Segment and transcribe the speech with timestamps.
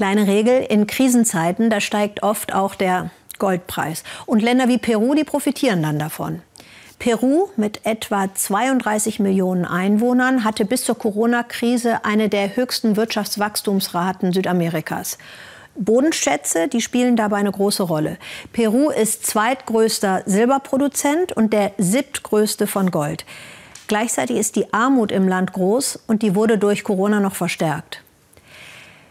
[0.00, 4.02] Kleine Regel, in Krisenzeiten, da steigt oft auch der Goldpreis.
[4.24, 6.40] Und Länder wie Peru, die profitieren dann davon.
[6.98, 15.18] Peru mit etwa 32 Millionen Einwohnern hatte bis zur Corona-Krise eine der höchsten Wirtschaftswachstumsraten Südamerikas.
[15.74, 18.16] Bodenschätze, die spielen dabei eine große Rolle.
[18.54, 23.26] Peru ist zweitgrößter Silberproduzent und der siebtgrößte von Gold.
[23.86, 28.02] Gleichzeitig ist die Armut im Land groß und die wurde durch Corona noch verstärkt.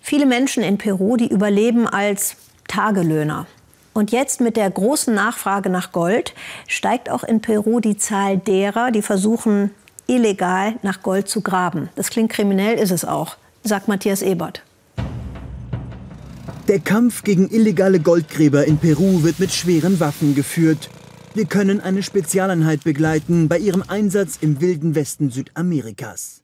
[0.00, 2.36] Viele Menschen in Peru, die überleben als
[2.68, 3.46] Tagelöhner.
[3.92, 6.34] Und jetzt mit der großen Nachfrage nach Gold
[6.68, 9.72] steigt auch in Peru die Zahl derer, die versuchen,
[10.06, 11.88] illegal nach Gold zu graben.
[11.96, 14.62] Das klingt kriminell, ist es auch, sagt Matthias Ebert.
[16.68, 20.88] Der Kampf gegen illegale Goldgräber in Peru wird mit schweren Waffen geführt.
[21.34, 26.42] Wir können eine Spezialeinheit begleiten bei ihrem Einsatz im wilden Westen Südamerikas.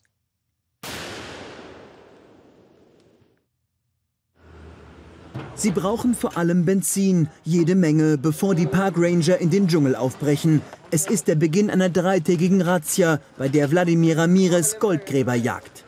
[5.56, 10.60] Sie brauchen vor allem Benzin, jede Menge, bevor die Park Ranger in den Dschungel aufbrechen.
[10.90, 15.85] Es ist der Beginn einer dreitägigen Razzia, bei der Wladimir Ramirez Goldgräber jagt.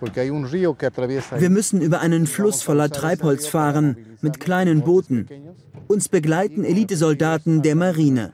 [0.00, 5.28] Wir müssen über einen Fluss voller Treibholz fahren, mit kleinen Booten.
[5.86, 8.32] Uns begleiten Elitesoldaten der Marine.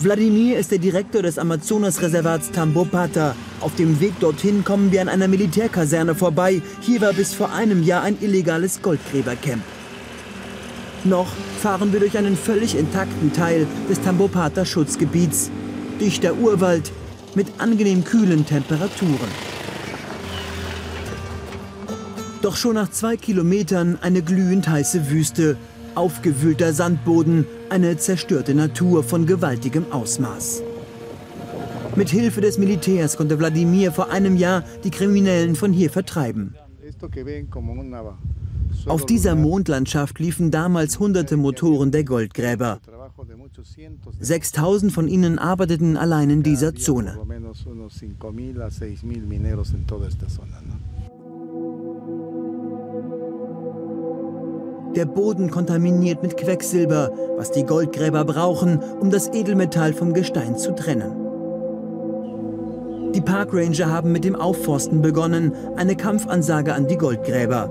[0.00, 3.34] Wladimir ist der Direktor des Amazonasreservats Tambopata.
[3.60, 6.60] Auf dem Weg dorthin kommen wir an einer Militärkaserne vorbei.
[6.82, 9.62] Hier war bis vor einem Jahr ein illegales Goldgräbercamp.
[11.04, 11.28] Noch
[11.62, 15.50] fahren wir durch einen völlig intakten Teil des Tambopata Schutzgebiets.
[15.98, 16.92] Dichter Urwald
[17.34, 19.30] mit angenehm kühlen Temperaturen.
[22.42, 25.56] Doch schon nach zwei Kilometern eine glühend heiße Wüste
[25.96, 30.62] aufgewühlter Sandboden, eine zerstörte Natur von gewaltigem Ausmaß.
[31.96, 36.54] Mit Hilfe des Militärs konnte Wladimir vor einem Jahr die Kriminellen von hier vertreiben.
[38.86, 42.80] Auf dieser Mondlandschaft liefen damals hunderte Motoren der Goldgräber.
[44.20, 47.16] 6000 von ihnen arbeiteten allein in dieser Zone.
[54.96, 60.74] Der Boden kontaminiert mit Quecksilber, was die Goldgräber brauchen, um das Edelmetall vom Gestein zu
[60.74, 61.12] trennen.
[63.14, 67.68] Die Parkranger haben mit dem Aufforsten begonnen, eine Kampfansage an die Goldgräber.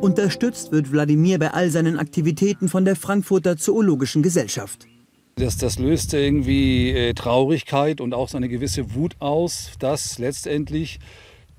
[0.00, 4.86] Unterstützt wird Wladimir bei all seinen Aktivitäten von der Frankfurter Zoologischen Gesellschaft.
[5.34, 11.00] Das, das löste irgendwie äh, Traurigkeit und auch so eine gewisse Wut aus, dass letztendlich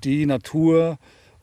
[0.04, 0.98] die Natur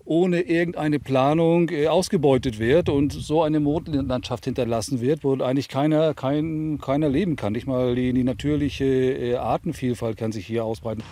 [0.06, 6.14] ohne irgendeine Planung äh, ausgebeutet wird und so eine Mondlandschaft hinterlassen wird, wo eigentlich keiner,
[6.14, 7.54] kein, keiner leben kann.
[7.54, 11.04] Nicht mal die, die natürliche äh, Artenvielfalt kann sich hier ausbreiten.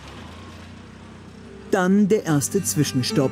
[1.72, 3.32] Dann der erste Zwischenstopp.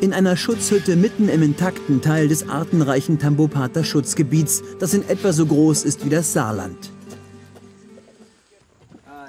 [0.00, 5.46] In einer Schutzhütte mitten im intakten Teil des artenreichen Tambopata Schutzgebiets, das in etwa so
[5.46, 6.90] groß ist wie das Saarland.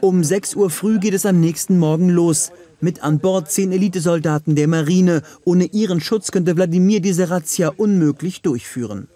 [0.06, 2.52] Um 6 Uhr früh geht es am nächsten Morgen los.
[2.80, 5.24] Mit an Bord zehn Elitesoldaten der Marine.
[5.46, 9.08] Ohne ihren Schutz könnte Wladimir diese Razzia unmöglich durchführen.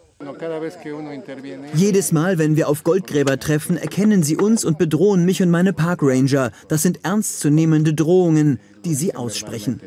[1.76, 5.74] Jedes Mal, wenn wir auf Goldgräber treffen, erkennen sie uns und bedrohen mich und meine
[5.74, 6.50] Parkranger.
[6.70, 9.80] Das sind ernstzunehmende Drohungen, die sie aussprechen.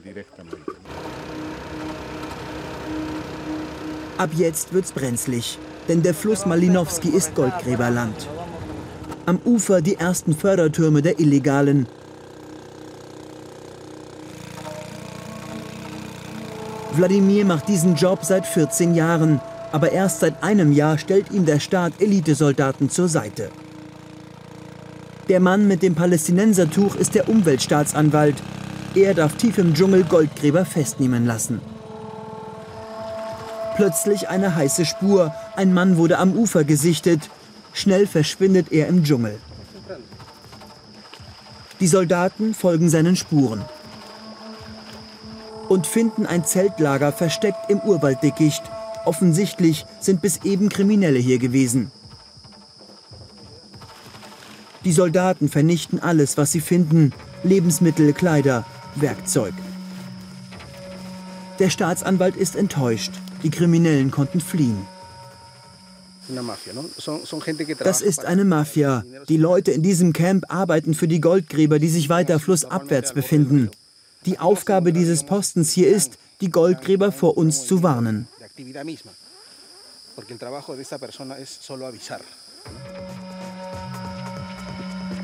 [4.19, 5.59] Ab jetzt wird's brenzlig,
[5.89, 8.29] denn der Fluss Malinowski ist Goldgräberland.
[9.25, 11.87] Am Ufer die ersten Fördertürme der Illegalen,
[16.95, 19.41] Wladimir macht diesen Job seit 14 Jahren,
[19.71, 23.51] aber erst seit einem Jahr stellt ihm der Staat Elitesoldaten zur Seite.
[25.29, 28.37] Der Mann mit dem Palästinensertuch ist der Umweltstaatsanwalt.
[28.95, 31.61] Er darf tief im Dschungel Goldgräber festnehmen lassen.
[33.77, 35.33] Plötzlich eine heiße Spur.
[35.57, 37.31] Ein Mann wurde am Ufer gesichtet.
[37.73, 39.39] Schnell verschwindet er im Dschungel.
[41.81, 43.65] Die Soldaten folgen seinen Spuren
[45.69, 48.63] und finden ein Zeltlager versteckt im Urwalddickicht.
[49.05, 51.91] Offensichtlich sind bis eben Kriminelle hier gewesen.
[54.85, 57.13] Die Soldaten vernichten alles, was sie finden.
[57.43, 58.65] Lebensmittel, Kleider,
[58.97, 59.55] Werkzeug.
[61.59, 63.13] Der Staatsanwalt ist enttäuscht.
[63.43, 64.87] Die Kriminellen konnten fliehen.
[67.79, 69.05] Das ist eine Mafia.
[69.29, 73.71] Die Leute in diesem Camp arbeiten für die Goldgräber, die sich weiter flussabwärts befinden.
[74.25, 78.29] Die Aufgabe dieses Postens hier ist, die Goldgräber vor uns zu warnen.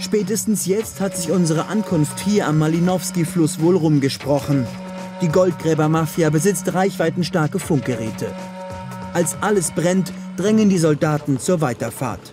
[0.00, 4.66] Spätestens jetzt hat sich unsere Ankunft hier am Malinowski-Fluss wohl rumgesprochen.
[5.20, 8.32] Die Goldgräbermafia besitzt reichweitenstarke Funkgeräte.
[9.12, 12.32] Als alles brennt, drängen die Soldaten zur Weiterfahrt.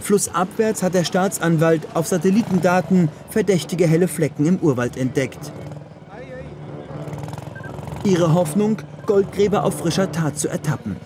[0.00, 5.52] Flussabwärts hat der Staatsanwalt auf Satellitendaten verdächtige helle Flecken im Urwald entdeckt.
[8.02, 10.96] Ihre Hoffnung, Goldgräber auf frischer Tat zu ertappen.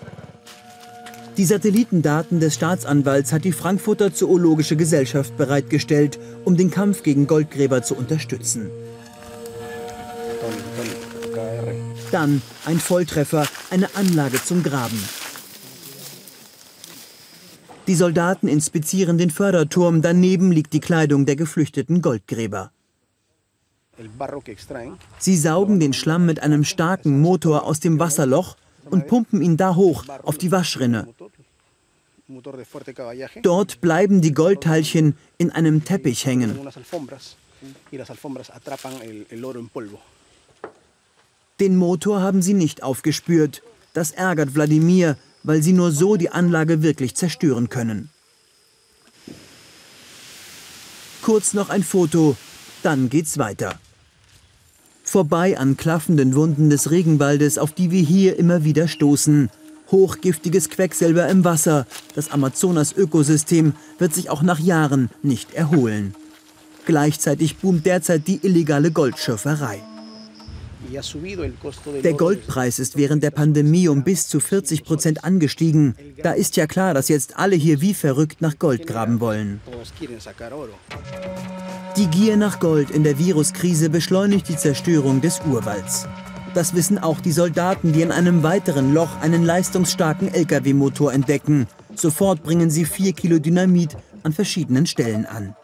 [1.37, 7.83] Die Satellitendaten des Staatsanwalts hat die Frankfurter Zoologische Gesellschaft bereitgestellt, um den Kampf gegen Goldgräber
[7.83, 8.71] zu unterstützen.
[12.11, 15.03] Dann ein Volltreffer, eine Anlage zum Graben.
[17.87, 22.71] Die Soldaten inspizieren den Förderturm, daneben liegt die Kleidung der geflüchteten Goldgräber.
[25.19, 28.57] Sie saugen den Schlamm mit einem starken Motor aus dem Wasserloch
[28.89, 31.07] und pumpen ihn da hoch auf die Waschrinne.
[33.43, 36.59] Dort bleiben die Goldteilchen in einem Teppich hängen.
[41.59, 43.61] Den Motor haben sie nicht aufgespürt.
[43.93, 48.09] Das ärgert Wladimir, weil sie nur so die Anlage wirklich zerstören können.
[51.21, 52.35] Kurz noch ein Foto,
[52.83, 53.79] dann geht's weiter.
[55.03, 59.49] Vorbei an klaffenden Wunden des Regenwaldes, auf die wir hier immer wieder stoßen.
[59.91, 61.85] Hochgiftiges Quecksilber im Wasser.
[62.15, 66.15] Das Amazonas-Ökosystem wird sich auch nach Jahren nicht erholen.
[66.85, 69.81] Gleichzeitig boomt derzeit die illegale Goldschürferei.
[72.03, 75.95] Der Goldpreis ist während der Pandemie um bis zu 40 Prozent angestiegen.
[76.21, 79.61] Da ist ja klar, dass jetzt alle hier wie verrückt nach Gold graben wollen.
[81.97, 86.07] Die Gier nach Gold in der Viruskrise beschleunigt die Zerstörung des Urwalds.
[86.53, 91.67] Das wissen auch die Soldaten, die in einem weiteren Loch einen leistungsstarken Lkw-Motor entdecken.
[91.95, 95.55] Sofort bringen sie vier Kilo Dynamit an verschiedenen Stellen an.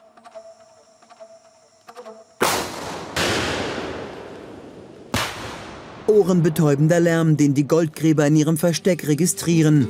[6.21, 9.87] Ohrenbetäubender Lärm, den die Goldgräber in ihrem Versteck registrieren.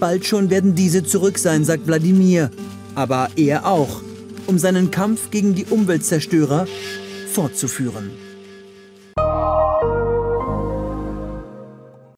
[0.00, 2.50] Bald schon werden diese zurück sein, sagt Wladimir.
[2.96, 4.02] Aber er auch,
[4.48, 6.66] um seinen Kampf gegen die Umweltzerstörer
[7.32, 8.10] fortzuführen.